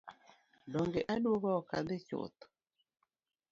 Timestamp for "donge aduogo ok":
0.73-1.67